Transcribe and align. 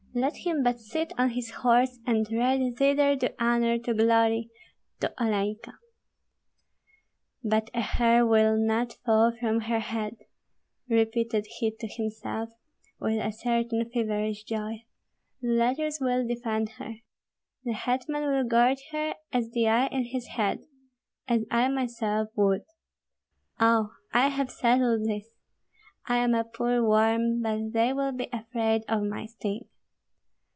Let 0.13 0.45
him 0.45 0.61
but 0.61 0.77
sit 0.77 1.13
on 1.17 1.29
his 1.29 1.51
horse 1.51 1.97
and 2.05 2.29
ride 2.33 2.75
thither 2.75 3.15
to 3.15 3.33
honor, 3.41 3.79
to 3.79 3.93
glory, 3.93 4.49
to 4.99 5.13
Olenka. 5.17 5.75
"But 7.41 7.69
a 7.73 7.79
hair 7.79 8.25
will 8.27 8.57
not 8.57 8.97
fall 9.05 9.31
from 9.39 9.61
her 9.61 9.79
head," 9.79 10.17
repeated 10.89 11.47
he 11.59 11.71
to 11.77 11.87
himself, 11.87 12.49
with 12.99 13.23
a 13.25 13.31
certain 13.31 13.89
feverish 13.89 14.43
joy; 14.43 14.83
"the 15.41 15.47
letters 15.47 15.99
will 16.01 16.27
defend 16.27 16.71
her. 16.71 16.95
The 17.63 17.71
hetman 17.71 18.23
will 18.29 18.43
guard 18.43 18.79
her 18.91 19.15
as 19.31 19.51
the 19.51 19.69
eye 19.69 19.87
in 19.95 20.03
his 20.03 20.27
head, 20.35 20.65
as 21.29 21.45
I 21.49 21.69
myself 21.69 22.27
would. 22.35 22.65
Oh, 23.61 23.93
I 24.11 24.27
have 24.27 24.51
settled 24.51 25.07
this! 25.07 25.33
I 26.05 26.17
am 26.17 26.33
a 26.33 26.43
poor 26.43 26.83
worm, 26.85 27.41
but 27.41 27.71
they 27.71 27.93
will 27.93 28.11
be 28.11 28.27
afraid 28.33 28.81
of 28.89 29.03
my 29.03 29.25
sting." 29.25 29.69